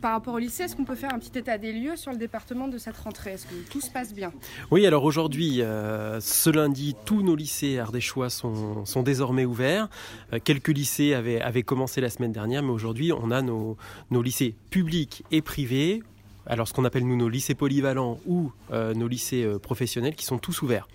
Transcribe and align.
Par 0.00 0.12
rapport 0.12 0.34
au 0.34 0.38
lycée, 0.38 0.64
est-ce 0.64 0.76
qu'on 0.76 0.84
peut 0.84 0.94
faire 0.94 1.12
un 1.12 1.18
petit 1.18 1.36
état 1.38 1.58
des 1.58 1.72
lieux 1.72 1.96
sur 1.96 2.12
le 2.12 2.18
département 2.18 2.68
de 2.68 2.78
cette 2.78 2.96
rentrée? 2.96 3.32
Est-ce 3.32 3.46
que 3.46 3.54
tout 3.68 3.80
se 3.80 3.90
passe 3.90 4.14
bien? 4.14 4.32
Oui, 4.70 4.86
alors 4.86 5.02
aujourd'hui, 5.04 5.60
euh, 5.60 6.20
ce 6.20 6.50
lundi, 6.50 6.94
tous 7.04 7.22
nos 7.22 7.34
lycées 7.34 7.78
ardéchois 7.78 8.30
sont, 8.30 8.84
sont 8.84 9.02
désormais 9.02 9.44
ouverts. 9.44 9.88
Euh, 10.32 10.38
quelques 10.42 10.68
lycées 10.68 11.14
avaient, 11.14 11.62
commencé 11.62 12.00
la 12.00 12.10
semaine 12.10 12.32
dernière, 12.32 12.62
mais 12.62 12.70
aujourd'hui, 12.70 13.12
on 13.12 13.30
a 13.30 13.42
nos 13.42 13.76
lycées 14.10 14.54
publics 14.70 15.24
et 15.30 15.42
privés 15.42 16.02
alors 16.48 16.66
ce 16.66 16.72
qu'on 16.72 16.84
appelle 16.84 17.06
nous 17.06 17.16
nos 17.16 17.28
lycées 17.28 17.54
polyvalents 17.54 18.18
ou 18.26 18.50
euh, 18.72 18.94
nos 18.94 19.06
lycées 19.06 19.44
euh, 19.44 19.58
professionnels 19.58 20.14
qui 20.14 20.24
sont 20.24 20.38
tous 20.38 20.62
ouverts. 20.62 20.88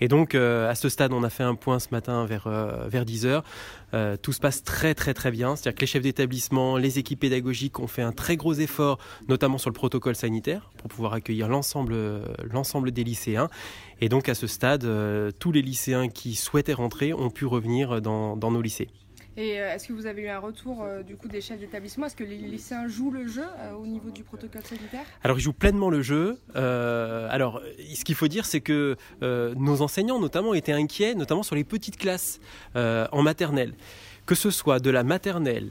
Et 0.00 0.08
donc 0.08 0.34
euh, 0.34 0.70
à 0.70 0.74
ce 0.74 0.88
stade, 0.88 1.12
on 1.12 1.24
a 1.24 1.30
fait 1.30 1.42
un 1.42 1.56
point 1.56 1.78
ce 1.78 1.88
matin 1.90 2.24
vers, 2.24 2.48
vers 2.88 3.04
10h. 3.04 3.42
tout 4.22 4.32
se 4.32 4.40
passe 4.40 4.62
très 4.62 4.94
très 4.94 5.14
très 5.14 5.30
bien, 5.30 5.56
c'est-à-dire 5.56 5.76
que 5.76 5.80
les 5.80 5.86
chefs 5.86 6.02
d'établissement, 6.02 6.76
les 6.76 6.98
équipes 6.98 7.20
pédagogiques 7.20 7.80
ont 7.80 7.88
fait 7.88 8.02
un 8.02 8.12
très 8.12 8.36
gros 8.36 8.54
effort, 8.54 8.98
notamment 9.28 9.58
sur 9.58 9.68
le 9.68 9.74
protocole 9.74 10.14
sanitaire, 10.14 10.70
pour 10.78 10.88
pouvoir 10.88 11.12
accueillir 11.12 11.48
l'ensemble, 11.48 12.92
des 12.92 13.04
lycéens. 13.04 13.48
Et 14.00 14.08
donc 14.08 14.28
à 14.28 14.34
ce 14.34 14.46
stade, 14.46 14.86
tous 15.38 15.52
les 15.52 15.62
lycéens 15.62 16.08
qui 16.08 16.34
souhaitaient 16.34 16.72
rentrer 16.72 17.12
ont 17.12 17.30
pu 17.30 17.46
revenir 17.46 18.00
dans, 18.00 18.36
dans 18.36 18.50
nos 18.50 18.62
lycées. 18.62 18.88
Et 19.36 19.60
euh, 19.60 19.74
est-ce 19.74 19.86
que 19.86 19.92
vous 19.92 20.06
avez 20.06 20.22
eu 20.22 20.28
un 20.28 20.38
retour 20.38 20.82
euh, 20.82 21.02
du 21.02 21.16
coup 21.16 21.28
des 21.28 21.40
chefs 21.40 21.60
d'établissement? 21.60 22.06
Est-ce 22.06 22.16
que 22.16 22.24
les 22.24 22.36
lycéens 22.36 22.88
jouent 22.88 23.12
le 23.12 23.26
jeu 23.28 23.44
euh, 23.60 23.72
au 23.74 23.86
niveau 23.86 24.10
du 24.10 24.24
protocole 24.24 24.62
sanitaire? 24.64 25.04
Alors 25.22 25.38
ils 25.38 25.42
jouent 25.42 25.52
pleinement 25.52 25.90
le 25.90 26.02
jeu. 26.02 26.38
alors 26.54 27.62
ce 27.78 28.04
qu'il 28.04 28.14
faut 28.14 28.28
dire, 28.28 28.44
c'est 28.44 28.60
que 28.60 28.96
nos 29.20 29.82
enseignants 29.82 30.18
notamment 30.18 30.54
étaient 30.54 30.72
inquiets, 30.72 31.14
notamment 31.14 31.42
sur 31.42 31.54
les 31.54 31.64
petites 31.64 31.96
classes 31.96 32.40
en 32.74 33.22
maternelle. 33.22 33.74
Que 34.26 34.34
ce 34.34 34.50
soit 34.50 34.80
de 34.80 34.90
la 34.90 35.04
maternelle, 35.04 35.70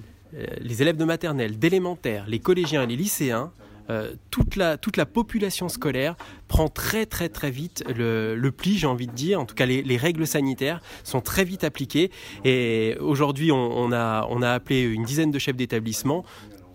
les 0.59 0.81
élèves 0.81 0.97
de 0.97 1.05
maternelle, 1.05 1.57
d'élémentaire, 1.57 2.25
les 2.27 2.39
collégiens 2.39 2.83
et 2.83 2.87
les 2.87 2.95
lycéens, 2.95 3.51
euh, 3.89 4.13
toute, 4.29 4.55
la, 4.55 4.77
population 5.05 5.69
scolaire 5.69 6.15
prend 6.47 6.67
très 6.67 7.05
très 7.05 7.29
très 7.29 7.51
vite 7.51 7.83
le, 7.87 8.49
pli, 8.49 8.77
j'ai 8.77 8.87
envie 8.87 9.07
de 9.07 9.13
dire. 9.13 9.39
En 9.39 9.45
tout 9.45 9.55
cas, 9.55 9.65
les, 9.65 9.97
règles 9.97 10.27
sanitaires 10.27 10.81
sont 11.03 11.21
très 11.21 11.43
vite 11.43 11.63
appliquées. 11.63 12.11
Et 12.45 12.95
aujourd'hui, 12.99 13.51
on 13.51 13.91
a 13.91 14.51
appelé 14.51 14.81
une 14.81 15.03
dizaine 15.03 15.31
de 15.31 15.39
chefs 15.39 15.55
d'établissement 15.55 16.25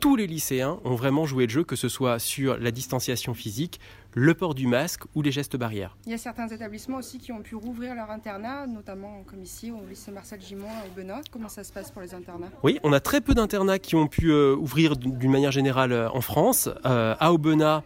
tous 0.04 0.16
les 0.16 0.26
lycéens 0.26 0.80
ont 0.84 0.96
vraiment 0.96 1.24
joué 1.24 1.46
le 1.46 1.50
jeu, 1.50 1.64
que 1.64 1.76
ce 1.76 1.88
soit 1.88 2.18
sur 2.18 2.58
la 2.58 2.70
distanciation 2.70 3.32
physique, 3.32 3.80
le 4.14 4.34
port 4.34 4.54
du 4.54 4.66
masque 4.66 5.02
ou 5.14 5.22
les 5.22 5.32
gestes 5.32 5.56
barrières. 5.56 5.96
Il 6.06 6.12
y 6.12 6.14
a 6.14 6.18
certains 6.18 6.46
établissements 6.48 6.98
aussi 6.98 7.18
qui 7.18 7.32
ont 7.32 7.42
pu 7.42 7.56
rouvrir 7.56 7.94
leur 7.94 8.10
internat, 8.10 8.66
notamment 8.66 9.24
comme 9.26 9.42
ici 9.42 9.72
au 9.72 9.84
lycée 9.88 10.12
Marcel 10.12 10.40
Gimont 10.40 10.68
à 10.68 10.86
Aubenas. 10.86 11.22
Comment 11.32 11.48
ça 11.48 11.64
se 11.64 11.72
passe 11.72 11.90
pour 11.90 12.00
les 12.00 12.14
internats? 12.14 12.50
Oui, 12.62 12.78
on 12.84 12.92
a 12.92 13.00
très 13.00 13.20
peu 13.20 13.34
d'internats 13.34 13.80
qui 13.80 13.96
ont 13.96 14.06
pu 14.06 14.30
euh, 14.30 14.54
ouvrir 14.54 14.96
d'une 14.96 15.30
manière 15.30 15.50
générale 15.50 15.92
euh, 15.92 16.08
en 16.10 16.20
France. 16.20 16.68
Euh, 16.86 17.16
à 17.18 17.32
Aubenas, 17.32 17.82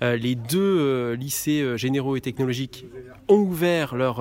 les 0.00 0.34
deux 0.34 1.12
lycées 1.12 1.78
généraux 1.78 2.16
et 2.16 2.20
technologiques 2.20 2.86
ont 3.28 3.36
ouvert 3.36 3.94
leur, 3.94 4.20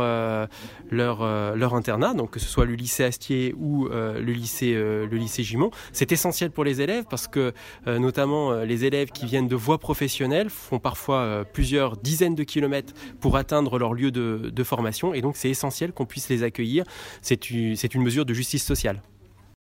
leur, 0.92 1.56
leur 1.56 1.74
internat, 1.74 2.14
donc 2.14 2.32
que 2.32 2.40
ce 2.40 2.48
soit 2.48 2.66
le 2.66 2.76
lycée 2.76 3.04
Astier 3.04 3.56
ou 3.58 3.88
le, 3.88 4.20
lycée, 4.20 4.74
le 4.76 5.18
lycée 5.18 5.42
Gimont. 5.42 5.72
C'est 5.92 6.12
essentiel 6.12 6.52
pour 6.52 6.64
les 6.64 6.82
élèves 6.82 7.06
parce 7.10 7.28
que 7.28 7.54
notamment 7.88 8.54
les 8.62 8.86
élèves 8.86 9.10
qui 9.10 9.26
viennent 9.26 9.48
de 9.48 9.56
voies 9.56 9.80
professionnelles 9.80 10.52
font 10.52 10.78
parfois 10.78 11.46
plusieurs 11.52 11.98
dizaines 11.98 12.36
de 12.36 12.44
kilomètres 12.44 12.94
pour 13.20 13.38
atteindre 13.38 13.78
leur 13.78 13.94
lieu 13.94 14.12
de, 14.12 14.64
formation. 14.64 15.14
Et 15.14 15.22
donc, 15.22 15.38
c'est 15.38 15.50
essentiel 15.50 15.92
qu'on 15.92 16.06
puisse 16.06 16.30
les 16.30 16.44
accueillir. 16.44 16.84
C'est 17.22 17.50
une, 17.50 17.76
mesure 17.96 18.26
de 18.26 18.34
justice 18.34 18.64
sociale. 18.64 19.02